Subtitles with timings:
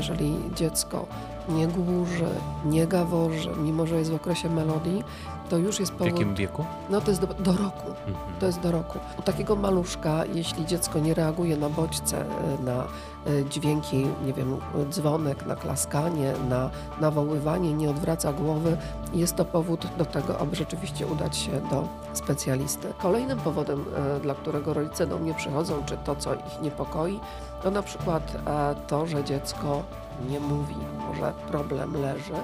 [0.00, 1.06] jeżeli dziecko
[1.48, 2.28] nie głuży,
[2.64, 5.04] nie gaworzy, mimo że jest w okresie melodii,
[5.48, 6.12] to już jest W powód...
[6.12, 6.64] jakim wieku?
[6.90, 7.88] No to jest do, do roku.
[8.06, 8.16] Mhm.
[8.40, 8.98] To jest do roku.
[9.18, 12.24] U takiego maluszka, jeśli dziecko nie reaguje na bodźce,
[12.60, 12.84] y, na
[13.26, 14.56] y, dźwięki, nie wiem,
[14.90, 16.70] dzwonek, na klaskanie, na
[17.00, 18.76] nawoływanie, nie odwraca głowy,
[19.14, 22.88] jest to powód do tego, aby rzeczywiście udać się do specjalisty.
[23.02, 23.84] Kolejnym powodem,
[24.16, 27.20] y, dla którego rodzice do mnie przychodzą, czy to, co ich niepokoi,
[27.62, 29.82] to na przykład e, to, że dziecko
[30.28, 30.74] nie mówi.
[31.08, 32.34] Może problem leży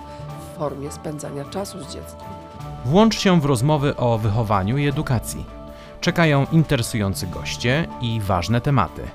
[0.40, 2.28] w formie spędzania czasu z dzieckiem.
[2.84, 5.44] Włącz się w rozmowy o wychowaniu i edukacji.
[6.00, 9.08] Czekają interesujący goście i ważne tematy.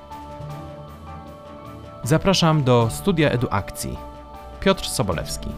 [2.04, 3.98] Zapraszam do studia Eduakcji.
[4.60, 5.48] Piotr Sobolewski.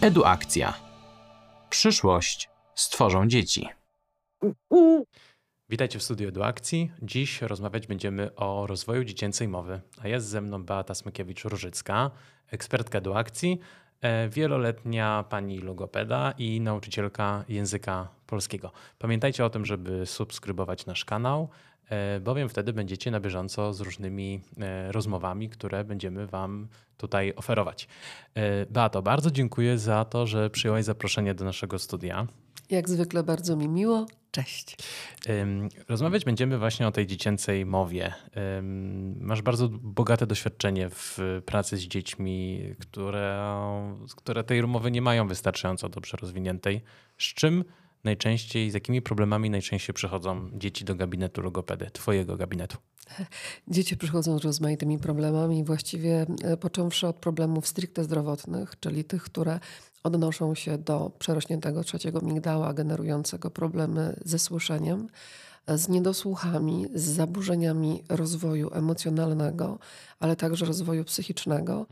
[0.00, 0.74] Eduakcja.
[1.70, 3.68] Przyszłość stworzą dzieci.
[5.68, 6.90] Witajcie w studiu Eduakcji.
[7.02, 9.80] Dziś rozmawiać będziemy o rozwoju dziecięcej mowy.
[10.02, 12.10] A jest ze mną Beata Smykiewicz-Różycka,
[12.50, 13.60] ekspertka Eduakcji,
[14.00, 18.72] e, wieloletnia pani logopeda i nauczycielka języka polskiego.
[18.98, 21.48] Pamiętajcie o tym, żeby subskrybować nasz kanał,
[21.88, 27.88] e, bowiem wtedy będziecie na bieżąco z różnymi e, rozmowami, które będziemy Wam tutaj oferować.
[28.70, 32.26] Beato, bardzo dziękuję za to, że przyjęłaś zaproszenie do naszego studia.
[32.70, 34.06] Jak zwykle bardzo mi miło.
[34.30, 34.76] Cześć.
[35.88, 38.14] Rozmawiać będziemy właśnie o tej dziecięcej mowie.
[39.20, 43.54] Masz bardzo bogate doświadczenie w pracy z dziećmi, które,
[44.16, 46.82] które tej mowy nie mają wystarczająco dobrze rozwiniętej.
[47.18, 47.64] Z czym
[48.04, 52.78] najczęściej, z jakimi problemami najczęściej przychodzą dzieci do gabinetu logopedy, twojego gabinetu?
[53.68, 59.60] Dzieci przychodzą z rozmaitymi problemami, właściwie e, począwszy od problemów stricte zdrowotnych, czyli tych, które
[60.04, 65.08] odnoszą się do przerośniętego trzeciego migdała, generującego problemy ze słyszeniem,
[65.68, 69.78] z niedosłuchami, z zaburzeniami rozwoju emocjonalnego,
[70.20, 71.86] ale także rozwoju psychicznego,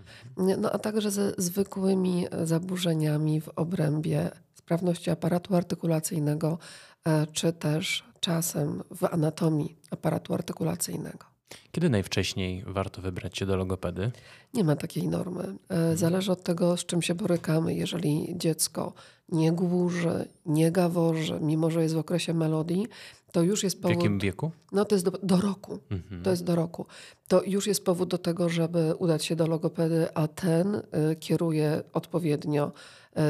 [0.59, 6.59] no a także ze zwykłymi zaburzeniami w obrębie sprawności aparatu artykulacyjnego,
[7.05, 11.32] e, czy też czasem w anatomii aparatu artykulacyjnego.
[11.73, 14.11] Kiedy najwcześniej warto wybrać się do logopedy?
[14.55, 15.55] Nie ma takiej normy.
[15.69, 17.75] E, Zależy od tego, z czym się borykamy.
[17.75, 18.93] Jeżeli dziecko
[19.29, 22.87] nie głuży, nie gaworzy, mimo że jest w okresie melodii,
[23.33, 23.97] to już jest W powód.
[23.97, 24.51] jakim wieku?
[24.73, 25.79] No to jest do, do roku.
[25.91, 26.23] Mhm.
[26.23, 26.87] To jest do roku.
[27.29, 30.83] To już jest powód do tego, żeby udać się do logopedy, a ten y,
[31.21, 32.73] kieruje odpowiednio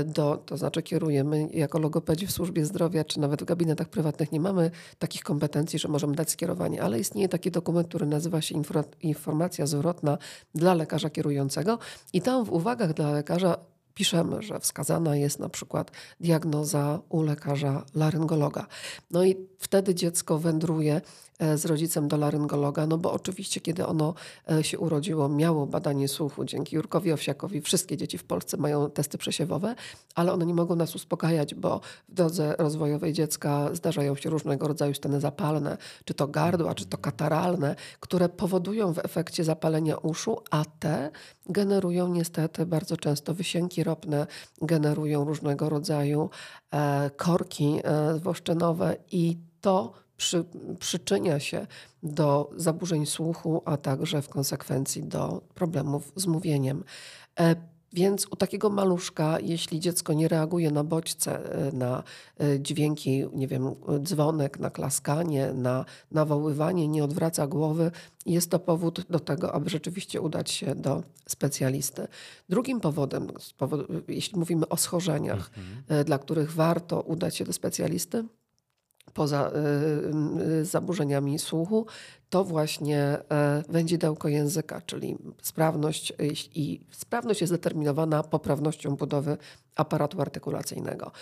[0.05, 4.41] do, to znaczy kierujemy jako logopedzi w służbie zdrowia, czy nawet w gabinetach prywatnych nie
[4.41, 8.55] mamy takich kompetencji, że możemy dać skierowanie, ale istnieje taki dokument, który nazywa się
[9.01, 10.19] informacja zwrotna
[10.55, 11.79] dla lekarza kierującego
[12.13, 13.57] i tam w uwagach dla lekarza
[13.95, 18.67] piszemy, że wskazana jest na przykład diagnoza u lekarza laryngologa.
[19.11, 21.03] No i wtedy dziecko wędruje e,
[21.57, 24.15] z rodzicem do laryngologa, no bo oczywiście kiedy ono
[24.51, 27.61] e, się urodziło, miało badanie słuchu dzięki Jurkowi Owsiakowi.
[27.61, 29.75] Wszystkie dzieci w Polsce mają testy przesiewowe,
[30.15, 34.95] ale one nie mogą nas uspokajać, bo w drodze rozwojowej dziecka zdarzają się różnego rodzaju
[34.95, 40.65] stany zapalne, czy to gardła, czy to kataralne, które powodują w efekcie zapalenia uszu, a
[40.79, 41.11] te
[41.47, 44.27] generują niestety bardzo często wysięki ropne,
[44.63, 46.31] generują różnego rodzaju
[46.71, 48.21] e, korki e,
[49.11, 50.45] i to przy,
[50.79, 51.67] przyczynia się
[52.03, 56.85] do zaburzeń słuchu, a także w konsekwencji do problemów z mówieniem.
[57.41, 57.57] E,
[57.93, 62.03] więc u takiego maluszka, jeśli dziecko nie reaguje na bodźce, e, na
[62.39, 67.91] e, dźwięki, nie wiem, dzwonek, na klaskanie, na nawoływanie, nie odwraca głowy,
[68.27, 72.09] jest to powód do tego, aby rzeczywiście udać się do specjalisty.
[72.49, 73.29] Drugim powodem,
[74.09, 75.51] jeśli mówimy o schorzeniach,
[75.89, 78.25] e, dla których warto udać się do specjalisty,
[79.15, 81.87] poza y, y, zaburzeniami słuchu,
[82.31, 83.19] to właśnie
[83.69, 86.15] y, wędzidełko języka, czyli sprawność y,
[86.55, 89.37] i sprawność jest determinowana poprawnością budowy
[89.77, 91.13] aparatu artykulacyjnego.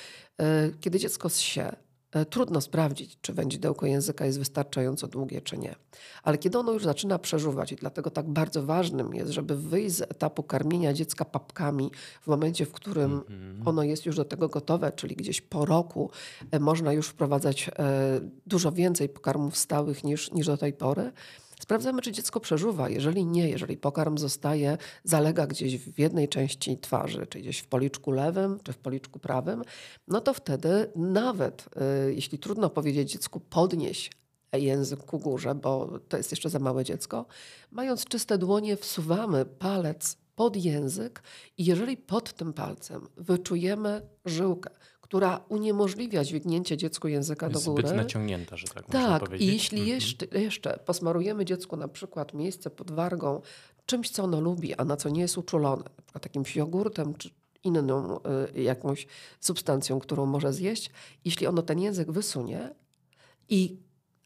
[0.41, 1.90] Y, Kiedy dziecko y,
[2.31, 5.75] trudno sprawdzić, czy wędzidełko języka jest wystarczająco długie, czy nie.
[6.23, 10.01] Ale kiedy ono już zaczyna przeżuwać i dlatego tak bardzo ważnym jest, żeby wyjść z
[10.01, 11.91] etapu karmienia dziecka papkami
[12.23, 13.69] w momencie, w którym Mhm.
[13.69, 16.11] ono jest już do tego gotowe, czyli gdzieś po roku
[16.51, 21.13] e, można już wprowadzać e, dużo więcej pokarmów stałych niż, niż do tej pory.
[21.61, 22.89] Sprawdzamy, czy dziecko przeżuwa.
[22.89, 28.11] Jeżeli nie, jeżeli pokarm zostaje, zalega gdzieś w jednej części twarzy, czy gdzieś w policzku
[28.11, 29.63] lewym, czy w policzku prawym,
[30.09, 34.11] no to wtedy nawet, e, jeśli trudno powiedzieć dziecku podnieś
[34.53, 37.27] język ku górze, bo to jest jeszcze za małe dziecko,
[37.71, 41.23] mając czyste dłonie wsuwamy palec pod język
[41.59, 44.71] i jeżeli pod tym palcem wyczujemy żyłkę,
[45.11, 47.83] która uniemożliwia dźwignięcie dziecku języka do Jest góry.
[47.89, 49.49] zbyt naciągnięta, że tak można Tak, powiedzieć.
[49.49, 49.95] i jeśli Mhm.
[49.97, 53.41] jeszcze, jeszcze posmarujemy dziecku na przykład miejsce pod wargą,
[53.87, 57.31] czymś, co ono lubi, a na co nie jest uczulone, na przykład jakimś jogurtem czy
[57.65, 58.21] inną
[58.57, 59.07] y, jakąś
[59.41, 60.91] substancją, którą może zjeść,
[61.25, 62.75] jeśli ono ten język wysunie
[63.49, 63.77] i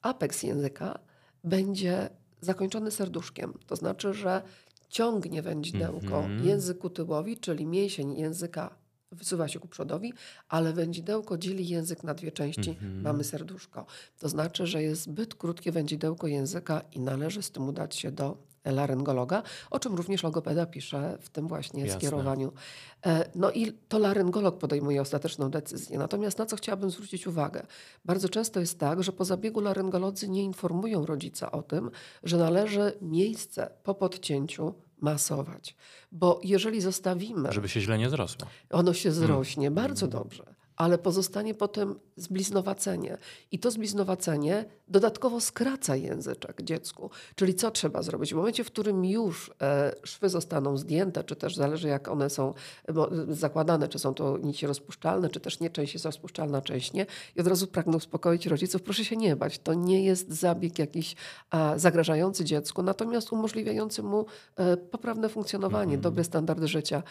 [0.03, 0.99] apeks języka
[1.45, 2.11] będzie
[2.41, 3.55] zakończony serduszkiem.
[3.67, 4.43] To znaczy, że
[4.89, 6.45] ciągnie wędzidełko mm -hmm.
[6.45, 8.84] języku tyłowi, czyli mięsień języka
[9.15, 10.13] wysuwa się ku przodowi,
[10.49, 13.03] ale wędzidełko dzieli język na dwie części, -hmm.
[13.03, 13.87] mamy serduszko.
[14.19, 18.37] To znaczy, że jest zbyt krótkie wędzidełko języka i należy z tym udać się do
[18.65, 22.01] laryngologa, o czym również logopeda pisze w tym właśnie Jasne.
[22.01, 22.53] skierowaniu.
[23.07, 25.99] E, no i to laryngolog podejmuje ostateczną decyzję.
[25.99, 27.67] Natomiast na co chciałabym zwrócić uwagę?
[28.05, 31.91] Bardzo często jest tak, że po zabiegu laryngolodzy nie informują rodzica o tym,
[32.23, 35.77] że należy miejsce po podcięciu masować.
[36.13, 37.53] Bo jeżeli zostawimy...
[37.53, 38.47] Żeby się źle nie zrosło.
[38.71, 39.27] Ono się hmm.
[39.27, 39.75] zrośnie hmm.
[39.75, 43.19] bardzo dobrze ale pozostanie potem zbliznowacenie.
[43.53, 47.11] I to zbliznowacenie dodatkowo skraca języczek dziecku.
[47.35, 48.35] Czyli co trzeba zrobić?
[48.35, 52.55] W momencie, w którym już e, szwy zostaną zdjęte, czy też zależy jak one są
[52.89, 57.07] e, zakładane, czy są to nici rozpuszczalne, czy też nie, część jest rozpuszczalna, część nie.
[57.37, 59.59] I od razu pragnę uspokoić rodziców, proszę się nie bać.
[59.59, 61.17] To nie jest zabieg jakiś
[61.51, 64.27] a, zagrażający dziecku, natomiast umożliwiający mu
[64.57, 66.03] e, poprawne funkcjonowanie, mm -hmm.
[66.03, 67.03] dobre standardy życia.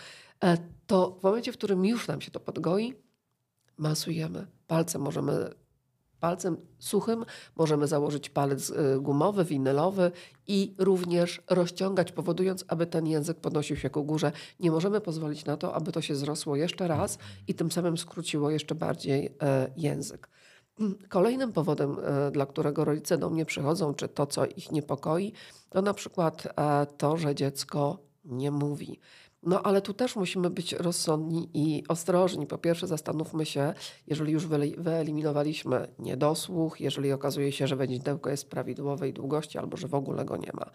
[0.43, 0.57] E,
[0.87, 3.02] to w momencie, w którym już nam się to podgoi,
[3.77, 4.47] masujemy.
[4.67, 5.53] Palcem możemy,
[6.19, 7.25] palcem suchym
[7.55, 10.11] możemy założyć palec y, gumowy, winylowy
[10.47, 14.31] i również rozciągać, powodując, aby ten język podnosił się ku górze.
[14.59, 17.17] Nie możemy pozwolić na to, aby to się zrosło jeszcze raz
[17.47, 20.29] i tym samym skróciło jeszcze bardziej e, język.
[21.09, 25.33] Kolejnym powodem, e, dla którego rodzice do mnie przychodzą, czy to, co ich niepokoi,
[25.69, 28.99] to na przykład e, to, że dziecko nie mówi.
[29.45, 32.47] No ale tu też musimy być rozsądni i ostrożni.
[32.47, 33.73] Po pierwsze, zastanówmy się,
[34.07, 34.47] jeżeli już
[34.77, 40.37] wyeliminowaliśmy niedosłuch, jeżeli okazuje się, że wędzidełko jest prawidłowej długości albo że w ogóle go
[40.37, 40.65] nie ma,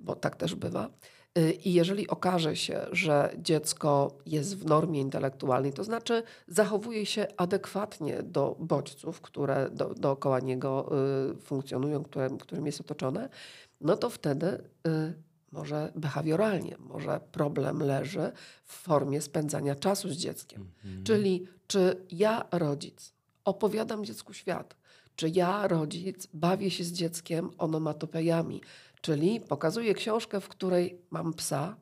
[0.00, 0.90] bo tak też bywa.
[1.38, 7.26] Y, I jeżeli okaże się, że dziecko jest w normie intelektualnej, to znaczy zachowuje się
[7.36, 10.92] adekwatnie do bodźców, które do, dookoła niego
[11.32, 13.28] y, funkcjonują, które, którym jest otoczone,
[13.80, 14.46] no to wtedy
[14.86, 15.14] y,
[15.52, 18.32] może behawioralnie, może problem leży
[18.64, 20.70] w formie spędzania czasu z dzieckiem.
[20.84, 21.04] Mhm.
[21.04, 23.12] Czyli czy ja, rodzic,
[23.44, 24.76] opowiadam dziecku świat,
[25.16, 28.60] czy ja, rodzic, bawię się z dzieckiem onomatopejami,
[29.00, 31.76] czyli pokazuję książkę, w której mam psa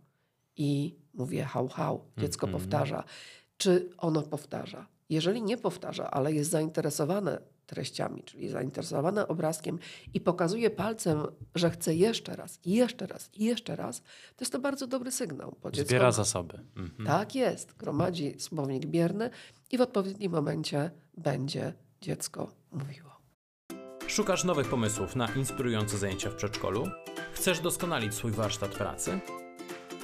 [0.56, 2.62] i mówię hał, hał, dziecko mhm.
[2.62, 3.05] powtarza.
[3.56, 4.87] Czy ono powtarza?
[5.08, 7.40] Jeżeli nie powtarza, ale jest zainteresowane
[7.70, 9.78] treściami, czyli zainteresowana obrazkiem
[10.14, 11.22] i pokazuje palcem,
[11.55, 14.00] że chce jeszcze raz, i jeszcze raz, i jeszcze raz,
[14.37, 15.56] to jest to bardzo dobry sygnał.
[15.62, 16.58] Bo dziecko, Zbiera zasoby.
[16.76, 17.06] Mhm.
[17.06, 17.76] Tak jest.
[17.76, 19.31] Gromadzi słownik bierny
[19.70, 23.11] i w odpowiednim momencie będzie dziecko mówiło.
[24.06, 26.88] Szukasz nowych pomysłów na inspirujące zajęcia w przedszkolu?
[27.32, 29.20] Chcesz doskonalić swój warsztat pracy?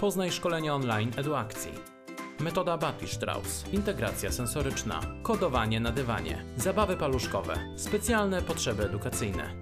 [0.01, 1.96] Poznaj szkolenie online EduAkcji
[2.41, 9.55] metoda Bapi-Strauss, integracja sensoryczna, kodowanie na dywanie, zabawy paluszkowe, specjalne potrzeby edukacyjne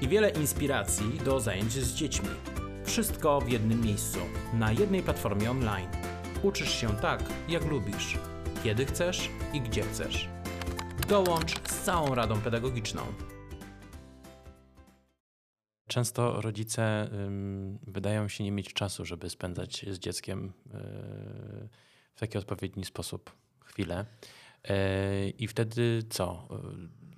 [0.00, 2.28] i wiele inspiracji do zajęć z dziećmi.
[2.84, 4.18] Wszystko w jednym miejscu,
[4.54, 5.88] na jednej platformie online.
[6.42, 8.18] Uczysz się tak, jak lubisz,
[8.64, 10.28] kiedy chcesz i gdzie chcesz.
[11.08, 13.02] Dołącz z całą radą pedagogiczną.
[15.88, 17.08] Często rodzice
[17.86, 20.52] wydają się nie mieć czasu, żeby spędzać z dzieckiem.
[22.14, 24.06] W taki odpowiedni sposób chwilę.
[24.64, 26.48] E, I wtedy co?
[26.50, 26.58] E,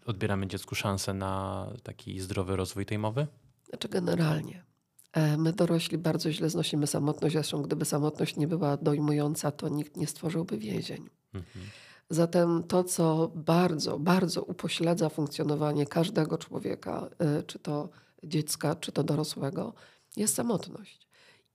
[0.07, 3.27] odbieramy dziecku szansę na taki zdrowy rozwój tej mowy?
[3.69, 4.65] Znaczy generalnie.
[5.13, 9.97] E, my dorośli bardzo źle znosimy samotność, zresztą gdyby samotność nie była dojmująca, to nikt
[9.97, 11.09] nie stworzyłby więzień.
[11.35, 11.67] Mhm.
[12.11, 17.11] Zatem to, co bardzo, bardzo upośledza funkcjonowanie każdego człowieka,
[17.47, 17.89] czy to
[18.25, 19.75] dziecka, czy to dorosłego,
[20.17, 21.04] jest samotność.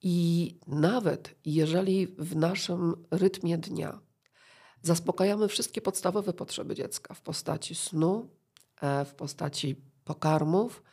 [0.02, 4.00] I nawet jeżeli w naszym rytmie dnia
[4.82, 8.30] zaspokajamy wszystkie podstawowe potrzeby dziecka w postaci snu,
[8.82, 10.84] e, w postaci pokarmów,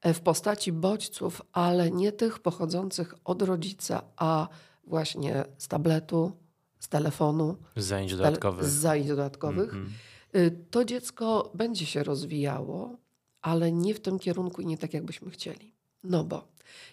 [0.00, 4.48] e, w postaci bodźców, ale nie tych pochodzących od rodzica, a
[4.84, 6.32] właśnie z tabletu,
[6.78, 9.86] z telefonu, z zajęć dodatkowych, z zajęć dodatkowych mm
[10.34, 10.50] -hmm.
[10.70, 12.96] to dziecko będzie się rozwijało,
[13.42, 15.79] ale nie w tym kierunku i nie tak, jakbyśmy chcieli.
[16.04, 16.48] No bo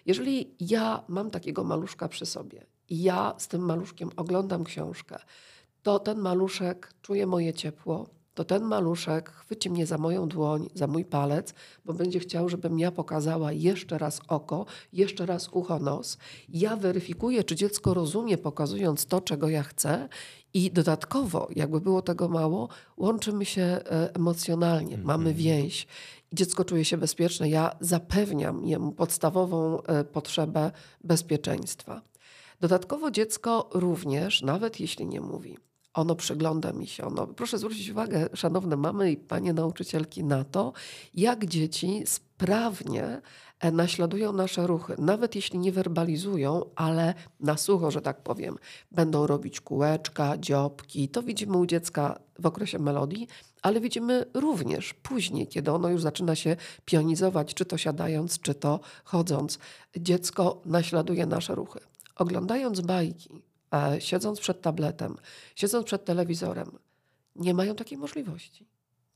[0.06, 5.18] jeżeli ja mam takiego maluszka przy sobie i ja z tym maluszkiem oglądam książkę,
[5.82, 10.86] to ten maluszek czuje moje ciepło, to ten maluszek chwyci mnie za moją dłoń, za
[10.86, 16.18] mój palec, bo będzie chciał, żebym ja pokazała jeszcze raz oko, jeszcze raz ucho, nos.
[16.48, 20.08] Ja weryfikuję, czy dziecko rozumie, pokazując to, czego ja chcę,
[20.54, 25.06] i dodatkowo, jakby było tego mało, łączymy się e, emocjonalnie, mm -hmm.
[25.06, 25.86] mamy więź
[26.32, 27.48] dziecko czuje się bezpieczne.
[27.48, 30.70] Ja zapewniam jemu podstawową e, potrzebę
[31.04, 32.02] bezpieczeństwa.
[32.60, 35.56] Dodatkowo dziecko również, nawet jeśli nie mówi,
[35.94, 37.04] ono przygląda mi się.
[37.04, 40.72] Ono, proszę zwrócić uwagę, szanowne mamy i panie nauczycielki, na to,
[41.14, 43.20] jak dzieci sprawnie
[43.60, 44.94] e, naśladują nasze ruchy.
[44.98, 48.56] Nawet jeśli nie werbalizują, ale na sucho, że tak powiem,
[48.90, 51.08] będą robić kółeczka, dziobki.
[51.08, 53.28] To widzimy u dziecka w okresie melodii,
[53.62, 58.80] ale widzimy również później, kiedy ono już zaczyna się pionizować, czy to siadając, czy to
[59.04, 59.58] chodząc.
[59.96, 61.80] Dziecko naśladuje nasze ruchy.
[62.16, 63.42] Oglądając bajki,
[63.74, 65.16] e, siedząc przed tabletem,
[65.56, 66.78] siedząc przed telewizorem,
[67.36, 68.66] nie mają takiej możliwości.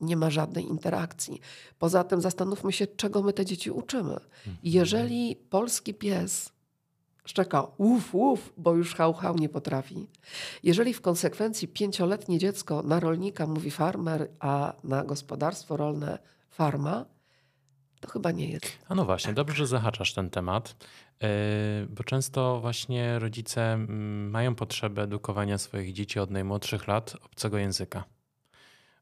[0.01, 1.41] Nie ma żadnej interakcji.
[1.79, 4.19] Poza tym zastanówmy się, czego my te dzieci uczymy.
[4.63, 6.51] Jeżeli polski pies
[7.25, 10.07] szczeka uf, uf, bo już hał, hał nie potrafi.
[10.63, 17.05] Jeżeli w konsekwencji pięcioletnie dziecko na rolnika mówi farmer, a na gospodarstwo rolne farma,
[17.99, 18.77] to chyba nie jest.
[18.87, 20.75] A no właśnie, dobrze, że zahaczasz ten temat,
[21.21, 21.27] yy,
[21.89, 28.03] bo często właśnie rodzice mm, mają potrzebę edukowania swoich dzieci od najmłodszych lat obcego języka.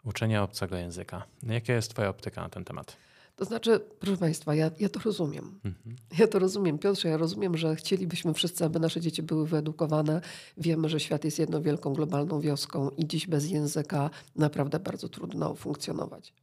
[0.04, 1.24] Uczenia obcego języka.
[1.44, 2.98] No jaka jest Twoja optyka na ten temat?
[3.42, 5.60] To znaczy, proszę Państwa, ja, ja to rozumiem.
[5.64, 5.96] Mhm.
[6.20, 6.80] Ja to rozumiem.
[6.80, 10.22] Piotrze, ja rozumiem, że chcielibyśmy wszyscy, aby nasze dzieci były wyedukowane.
[10.58, 15.56] Wiemy, że świat jest jedną wielką globalną wioską i dziś bez języka naprawdę bardzo trudno
[15.56, 16.34] funkcjonować.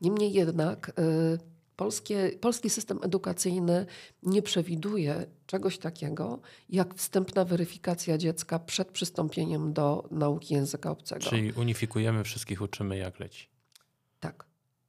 [0.00, 0.92] Niemniej jednak.
[0.98, 1.38] Yy,
[1.76, 3.86] Polskie, polski system edukacyjny
[4.22, 11.20] nie przewiduje czegoś takiego jak wstępna weryfikacja dziecka przed przystąpieniem do nauki języka obcego.
[11.20, 13.48] Czyli unifikujemy wszystkich, uczymy jak leci.
[14.20, 14.47] Tak.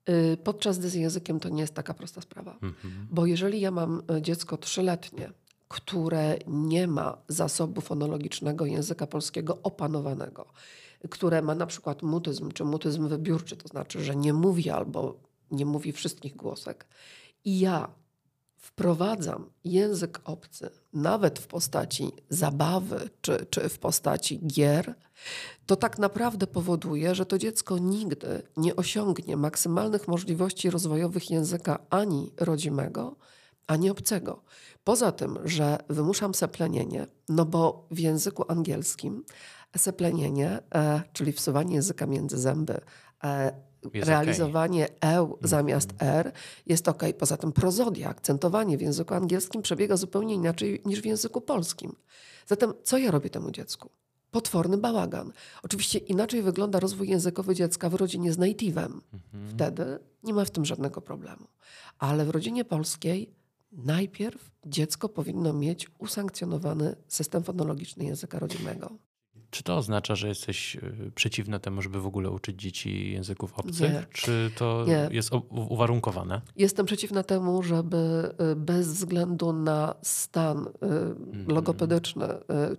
[0.10, 2.52] Y, podczas gdy z językiem to nie jest taka prosta sprawa.
[2.52, 3.08] Mhm.
[3.12, 5.32] Bo jeżeli ja mam y, dziecko trzyletnie,
[5.68, 10.46] które nie ma zasobu fonologicznego języka polskiego opanowanego,
[11.10, 15.20] które ma na przykład mutyzm czy mutyzm wybiórczy, to znaczy, że nie mówi albo
[15.52, 16.88] nie mówi wszystkich głosek.
[17.46, 17.90] I ja
[18.60, 24.96] wprowadzam język obcy, nawet w postaci zabawy czy, czy w postaci gier,
[25.66, 32.32] to tak naprawdę powoduje, że to dziecko nigdy nie osiągnie maksymalnych możliwości rozwojowych języka ani
[32.38, 33.16] rodzimego,
[33.68, 34.44] ani obcego.
[34.84, 39.24] Poza tym, że wymuszam seplenienie, no bo w języku angielskim
[39.78, 42.82] seplenienie, e, czyli wsuwanie języka między zęby,
[43.24, 45.20] e, realizowanie okay.
[45.20, 46.32] e zamiast r
[46.66, 47.04] jest ok.
[47.20, 51.96] Poza tym prozodia, akcentowanie w języku angielskim przebiega zupełnie inaczej niż w języku polskim.
[52.48, 53.90] Zatem co ja robię temu dziecku?
[54.32, 55.32] Potworny bałagan.
[55.64, 59.00] Oczywiście inaczej wygląda rozwój językowy dziecka w rodzinie z native'em.
[59.14, 59.50] Mhm.
[59.54, 61.48] Wtedy nie ma w tym żadnego problemu.
[62.00, 63.34] Ale w rodzinie polskiej
[63.72, 68.92] najpierw dziecko powinno mieć usankcjonowany system fonologiczny języka rodzimego.
[69.52, 73.94] Czy to oznacza, że jesteś y, przeciwna temu, żeby w ogóle uczyć dzieci języków obcych?
[73.94, 74.06] Nie.
[74.12, 75.10] Czy to Nie.
[75.12, 76.42] jest uwarunkowane?
[76.56, 81.48] Jestem przeciwna temu, żeby y, bez względu na stan mm.
[81.48, 82.28] logopedyczny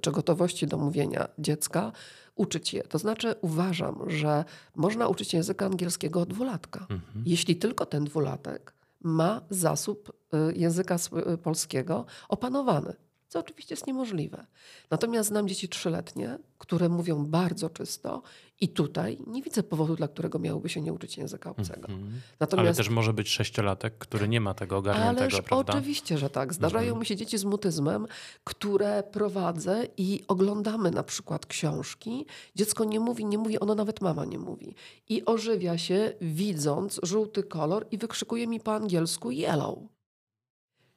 [0.01, 1.93] czy gotowości do mówienia dziecka
[2.35, 2.83] uczyć je.
[2.83, 4.45] To znaczy uważam, że
[4.77, 6.87] można uczyć języka angielskiego od dwulatka.
[6.89, 6.99] -hmm.
[7.27, 10.13] Jeśli tylko ten dwulatek ma zasób
[10.55, 10.97] języka
[11.43, 12.93] polskiego opanowany
[13.31, 14.47] co oczywiście jest niemożliwe.
[14.91, 18.23] Natomiast znam dzieci trzyletnie, które mówią bardzo czysto
[18.61, 21.89] i tutaj nie widzę powodu, dla którego miałoby się nie uczyć języka obcego.
[21.89, 22.11] -hmm.
[22.41, 22.67] Natomiast...
[22.67, 25.73] Ale też może być sześciolatek, który nie ma tego ogarniętego, Ależ prawda?
[25.73, 26.55] oczywiście, że tak.
[26.55, 28.07] Zdarzają mi się dzieci z mutyzmem,
[28.45, 32.27] które prowadzę i oglądamy na przykład książki.
[32.55, 34.75] Dziecko nie mówi, nie mówi, ono nawet mama nie mówi.
[35.09, 39.79] I ożywia się widząc żółty kolor i wykrzykuje mi po angielsku yellow.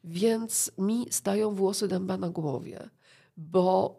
[0.03, 2.89] Więc mi stają włosy dęba na głowie,
[3.37, 3.95] bo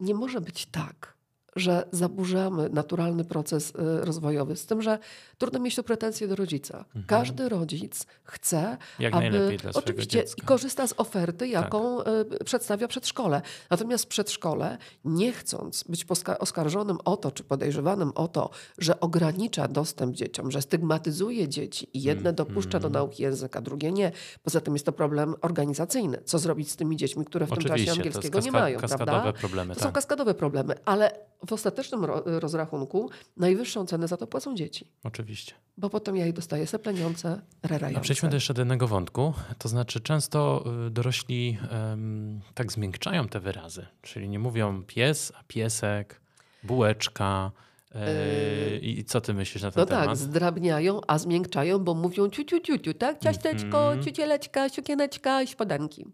[0.00, 1.16] nie może być tak,
[1.56, 4.56] że zaburzamy naturalny proces y, rozwojowy.
[4.56, 4.98] Z tym, że
[5.38, 6.78] trudno mieć tu pretensje do rodzica.
[6.78, 7.04] Mhm.
[7.06, 10.46] Każdy rodzic chce, Jak aby oczywiście dziecka.
[10.46, 12.44] korzysta z oferty, jaką tak.
[12.44, 13.42] przedstawia przedszkole.
[13.70, 16.06] Natomiast przedszkole, nie chcąc być
[16.38, 22.02] oskarżonym o to, czy podejrzewanym o to, że ogranicza dostęp dzieciom, że stygmatyzuje dzieci i
[22.02, 22.92] jedne mm, dopuszcza do mhm.
[22.92, 24.12] nauki języka, drugie nie.
[24.42, 26.18] Poza tym jest to problem organizacyjny.
[26.24, 29.32] Co zrobić z tymi dziećmi, które w oczywiście, tym czasie angielskiego nie mają, kaskadowe prawda?
[29.32, 29.88] Problemy, to tak.
[29.88, 34.86] są kaskadowe problemy, ale w ostatecznym rozrachunku najwyższą cenę za to płacą dzieci.
[35.04, 35.54] Oczywiście.
[35.78, 38.00] Bo potem ja je dostaję sepleniące, rerające.
[38.00, 39.34] A przejdźmy do jeszcze do jednego wątku.
[39.58, 43.86] To znaczy często y, dorośli um, tak zmiękczają te wyrazy.
[44.02, 46.20] Czyli nie mówią pies, a piesek,
[46.62, 47.50] bułeczka.
[47.94, 50.04] Yy, I co ty myślisz na ten no temat?
[50.04, 53.18] No tak, zdrabniają, a zmiękczają, bo mówią ciu, ciu, ciu, ciu tak?
[53.18, 54.04] Ciasteczko, mm -hmm.
[54.04, 56.06] ciucieleczka, sukieneczka, śpadanki.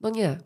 [0.00, 0.38] No nie.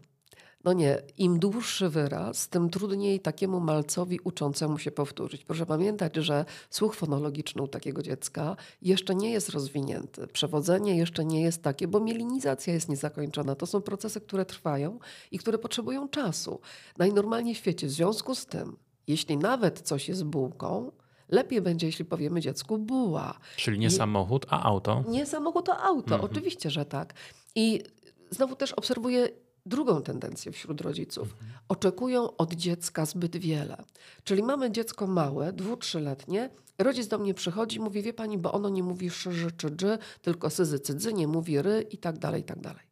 [0.64, 5.44] No nie, im dłuższy wyraz, tym trudniej takiemu malcowi uczącemu się powtórzyć.
[5.44, 10.26] Proszę pamiętać, że słuch fonologiczny u takiego dziecka jeszcze nie jest rozwinięty.
[10.26, 13.54] Przewodzenie jeszcze nie jest takie, bo mielinizacja jest niezakończona.
[13.54, 14.98] To są procesy, które trwają
[15.30, 16.60] i które potrzebują czasu.
[16.98, 17.86] Najnormalniej w świecie.
[17.86, 18.76] W związku z tym,
[19.06, 20.92] jeśli nawet coś jest bułką,
[21.28, 23.38] lepiej będzie, jeśli powiemy dziecku buła.
[23.56, 25.04] Czyli nie I samochód, a auto.
[25.08, 26.14] Nie samochód, a auto.
[26.14, 26.30] Mhm.
[26.32, 27.14] Oczywiście, że tak.
[27.54, 27.82] I
[28.30, 29.28] znowu też obserwuję
[29.66, 31.36] drugą tendencję wśród rodziców.
[31.68, 33.84] Oczekują od dziecka zbyt wiele.
[34.24, 38.68] Czyli mamy dziecko małe, dwu, trzyletnie, rodzic do mnie przychodzi mówi, wie pani, bo ono
[38.68, 42.44] nie mówi szy, czy dży, tylko syzy, cydzy, nie mówi ry i tak dalej, i
[42.44, 42.91] tak dalej.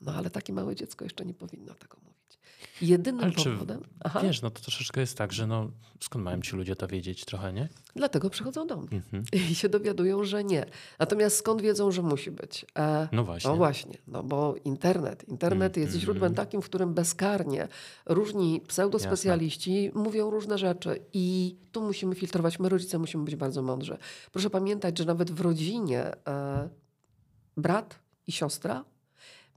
[0.00, 2.38] No ale takie małe dziecko jeszcze nie powinno tego mówić.
[2.82, 3.80] Jedynym Ale czy, powodem.
[4.00, 4.20] Aha.
[4.22, 7.52] Wiesz, no to troszeczkę jest tak, że no, skąd mają ci ludzie to wiedzieć trochę,
[7.52, 7.68] nie?
[7.96, 9.24] Dlatego przychodzą do mnie mhm.
[9.50, 10.66] i się dowiadują, że nie.
[10.98, 12.66] Natomiast skąd wiedzą, że musi być?
[12.78, 13.50] E, no właśnie.
[13.50, 15.28] No właśnie, no bo internet.
[15.28, 16.00] Internet jest mhm.
[16.00, 17.68] źródłem takim, w którym bezkarnie
[18.06, 20.00] różni pseudospecjaliści Jasne.
[20.00, 22.58] mówią różne rzeczy i tu musimy filtrować.
[22.58, 23.98] My rodzice musimy być bardzo mądrzy.
[24.32, 26.68] Proszę pamiętać, że nawet w rodzinie e,
[27.56, 28.84] brat i siostra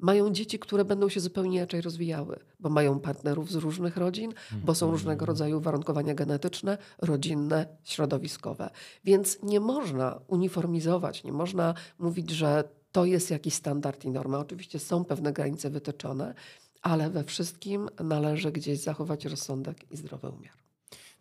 [0.01, 4.75] mają dzieci, które będą się zupełnie inaczej rozwijały, bo mają partnerów z różnych rodzin, bo
[4.75, 8.69] są różnego rodzaju warunkowania genetyczne, rodzinne, środowiskowe.
[9.03, 14.39] Więc nie można uniformizować, nie można mówić, że to jest jakiś standard i norma.
[14.39, 16.33] Oczywiście są pewne granice wytyczone,
[16.81, 20.53] ale we wszystkim należy gdzieś zachować rozsądek i zdrowy umiar.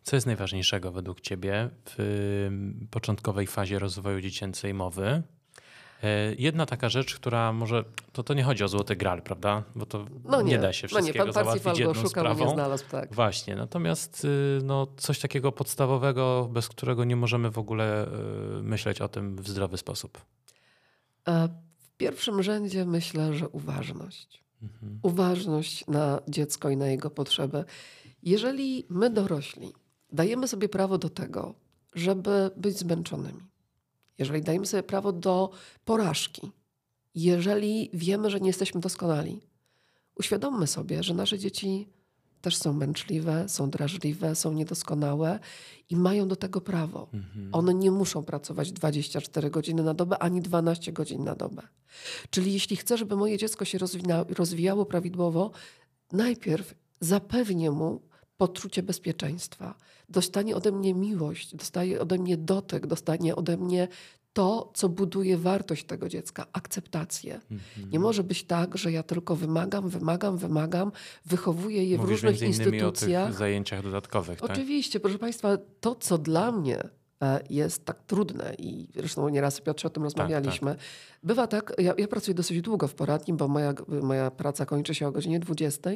[0.03, 2.49] Co jest najważniejszego według Ciebie w
[2.91, 5.23] początkowej fazie rozwoju dziecięcej mowy?
[6.03, 9.63] E, jedna taka rzecz, która może, to, to nie chodzi o złoty gral, prawda?
[9.75, 12.45] Bo to no nie, nie da się wszystkiego no nie, pan załatwić jedną szukał, sprawą.
[12.45, 13.13] Nie znalazł, tak.
[13.13, 18.07] Właśnie, natomiast y, no, coś takiego podstawowego, bez którego nie możemy w ogóle
[18.59, 20.21] y, myśleć o tym w zdrowy sposób.
[21.27, 24.43] E, w pierwszym rzędzie myślę, że uważność.
[24.63, 24.99] Mhm.
[25.03, 27.63] Uważność na dziecko i na jego potrzeby.
[28.23, 29.73] Jeżeli my dorośli
[30.11, 31.55] dajemy sobie prawo do tego,
[31.95, 33.50] żeby być zmęczonymi,
[34.17, 35.51] jeżeli dajemy sobie prawo do
[35.85, 36.51] porażki,
[37.15, 39.41] jeżeli wiemy, że nie jesteśmy doskonali,
[40.15, 41.87] uświadommy sobie, że nasze dzieci
[42.41, 45.39] też są męczliwe, są drażliwe, są niedoskonałe
[45.89, 47.07] i mają do tego prawo.
[47.13, 47.49] Mhm.
[47.51, 51.61] One nie muszą pracować 24 godziny na dobę ani 12 godzin na dobę.
[52.29, 53.77] Czyli jeśli chcę, żeby moje dziecko się
[54.37, 55.51] rozwijało prawidłowo,
[56.11, 58.01] najpierw zapewnię mu
[58.41, 59.75] poczucie bezpieczeństwa.
[60.09, 63.87] Dostanie ode mnie miłość, dostaje ode mnie dotyk, dostanie ode mnie
[64.33, 67.33] to, co buduje wartość tego dziecka, akceptację.
[67.51, 67.89] Mhm.
[67.91, 70.91] Nie może być tak, że ja tylko wymagam, wymagam, wymagam,
[71.25, 73.23] wychowuję je Mówisz w różnych instytucjach.
[73.23, 74.41] O tych zajęciach dodatkowych.
[74.41, 74.51] Tak?
[74.51, 76.83] Oczywiście, proszę Państwa, to, co dla mnie
[77.21, 80.71] e, jest tak trudne i zresztą nieraz Piotrze o tym rozmawialiśmy.
[80.71, 80.87] Tak, tak.
[81.23, 85.07] Bywa tak, ja, ja, pracuję dosyć długo w poradni, bo moja, moja praca kończy się
[85.07, 85.91] o godzinie 20.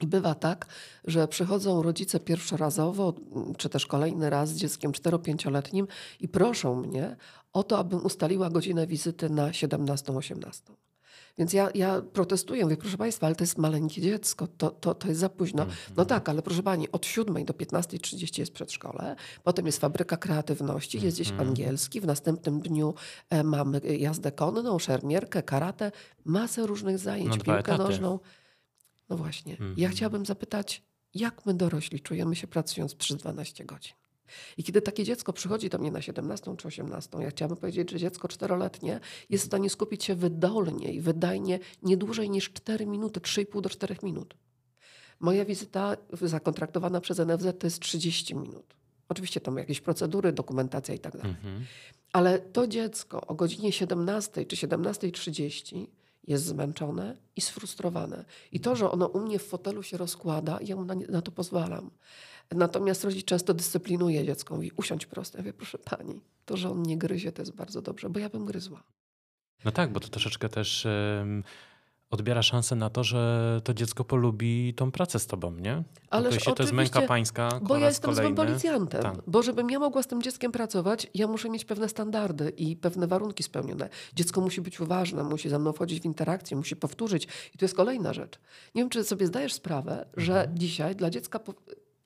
[0.00, 0.66] I bywa tak,
[1.04, 3.14] że przychodzą rodzice pierwszorazowo,
[3.56, 5.86] czy też kolejny raz z dzieckiem 4-5-letnim
[6.20, 7.16] i proszą mnie
[7.52, 10.60] o to, abym ustaliła godzinę wizyty na 17-18.
[11.38, 15.08] Więc ja, ja protestuję, mówię, proszę Państwa, ale to jest maleńkie dziecko, to, to, to
[15.08, 15.62] jest za późno.
[15.62, 15.78] Mhm.
[15.96, 21.00] No tak, ale proszę Pani, od 7 do 15.30 jest przedszkole, potem jest fabryka kreatywności,
[21.00, 21.48] jest gdzieś mhm.
[21.48, 22.94] angielski, w następnym dniu
[23.30, 25.92] e, mamy jazdę konną, szermierkę, karate,
[26.24, 28.18] masę różnych zajęć, no, piłkę nożną.
[29.10, 29.52] No właśnie.
[29.52, 29.92] Ja mhm.
[29.92, 30.82] chciałabym zapytać,
[31.14, 33.92] jak my dorośli czujemy się pracując przez 12 godzin?
[34.56, 37.98] I kiedy takie dziecko przychodzi do mnie na 17 czy 18, ja chciałabym powiedzieć, że
[37.98, 43.20] dziecko czteroletnie jest w stanie skupić się wydolnie i wydajnie nie dłużej niż 4 minuty,
[43.20, 44.34] 3,5 do 4 minut.
[45.20, 48.74] Moja wizyta zakontraktowana przez NFZ to jest 30 minut.
[49.08, 51.30] Oczywiście tam jakieś procedury, dokumentacja i tak dalej.
[51.30, 51.64] Mhm.
[52.12, 55.86] Ale to dziecko o godzinie 17 czy 17.30
[56.28, 58.24] jest zmęczone i sfrustrowane.
[58.52, 61.30] I to, że ono u mnie w fotelu się rozkłada, ja mu na, na to
[61.32, 61.90] pozwalam.
[62.50, 65.38] Natomiast rodzic często dyscyplinuje dziecko, mówi usiądź prosto.
[65.38, 68.28] Ja mówię, proszę pani, to, że on nie gryzie, to jest bardzo dobrze, bo ja
[68.28, 68.82] bym gryzła.
[69.64, 70.86] No tak, bo to troszeczkę też
[72.10, 75.82] odbiera szansę na to, że to dziecko polubi tą pracę z tobą, nie?
[76.10, 77.48] Ale to jest męka pańska.
[77.62, 79.02] Bo ja jestem złym policjantem.
[79.02, 79.14] Tak.
[79.26, 83.06] Bo żebym ja mogła z tym dzieckiem pracować, ja muszę mieć pewne standardy i pewne
[83.06, 83.88] warunki spełnione.
[84.14, 87.28] Dziecko musi być uważne, musi ze mną wchodzić w interakcję, musi powtórzyć.
[87.54, 88.38] I to jest kolejna rzecz.
[88.74, 90.58] Nie wiem, czy sobie zdajesz sprawę, że mhm.
[90.58, 91.40] dzisiaj dla dziecka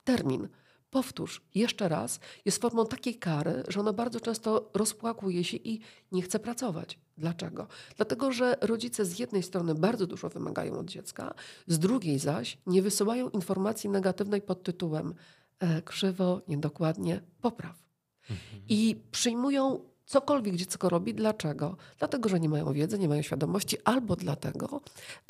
[0.03, 0.47] termin
[0.93, 5.79] powtórz jeszcze raz, jest formą takiej kary, że ona bardzo często rozpłakuje się i
[6.11, 6.99] nie chce pracować.
[7.17, 7.67] Dlaczego?
[7.95, 11.33] Dlatego, że rodzice z jednej strony bardzo dużo wymagają od dziecka,
[11.67, 15.13] z drugiej zaś nie wysyłają informacji negatywnej pod tytułem
[15.59, 17.83] e, krzywo, niedokładnie, popraw.
[18.29, 18.61] Mhm.
[18.69, 21.13] I przyjmują cokolwiek dziecko robi.
[21.13, 21.77] Dlaczego?
[21.99, 24.81] Dlatego, że nie mają wiedzy, nie mają świadomości, albo dlatego,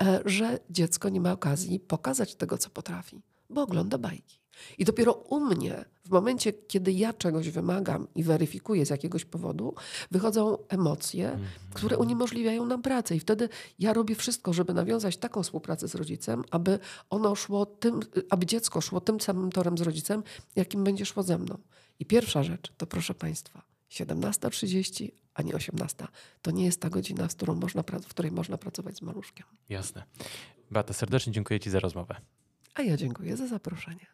[0.01, 4.42] e, że dziecko nie ma okazji pokazać tego, co potrafi, bo ogląda bajki.
[4.77, 9.75] I dopiero u mnie, w momencie, kiedy ja czegoś wymagam i weryfikuję z jakiegoś powodu,
[10.11, 11.49] wychodzą emocje, Mhm.
[11.73, 13.15] które uniemożliwiają nam pracę.
[13.15, 17.99] I wtedy ja robię wszystko, żeby nawiązać taką współpracę z rodzicem, aby ono szło tym,
[18.29, 20.23] aby dziecko szło tym samym torem z rodzicem,
[20.55, 21.57] jakim będzie szło ze mną.
[21.99, 23.61] I pierwsza rzecz to proszę Państwa,
[23.91, 26.07] 17.30, a nie 18.
[26.41, 29.45] To nie jest ta godzina, z którą można, w której można pracować z maluszkiem.
[29.69, 30.03] Jasne.
[30.71, 32.15] Beata, serdecznie dziękuję Ci za rozmowę.
[32.75, 34.05] A ja dziękuję za zaproszenie.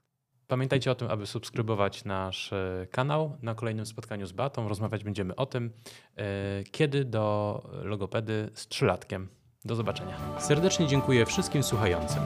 [0.49, 3.37] Pamiętajcie o tym, aby subskrybować nasz e, kanał.
[3.41, 5.71] Na kolejnym spotkaniu z Batą rozmawiać będziemy o tym,
[6.17, 6.23] e,
[6.71, 9.27] kiedy do logopedy z trzylatkiem.
[9.65, 10.39] Do zobaczenia.
[10.39, 12.21] Serdecznie dziękuję wszystkim słuchającym.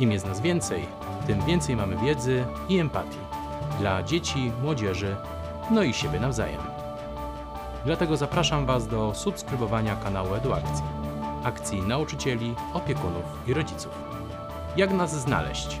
[0.00, 0.86] Im jest nas więcej,
[1.26, 3.18] tym więcej mamy wiedzy i empatii
[3.78, 5.16] dla dzieci, młodzieży,
[5.70, 6.60] no i siebie nawzajem.
[7.84, 10.84] Dlatego zapraszam Was do subskrybowania kanału Eduakcji,
[11.44, 13.92] akcji nauczycieli, opiekunów i rodziców.
[14.76, 15.80] Jak nas znaleźć?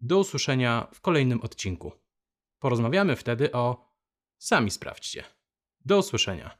[0.00, 1.92] Do usłyszenia w kolejnym odcinku.
[2.58, 3.88] Porozmawiamy wtedy o.
[4.38, 5.24] Sami sprawdźcie.
[5.84, 6.58] Do usłyszenia.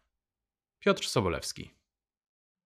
[0.78, 1.77] Piotr Sobolewski.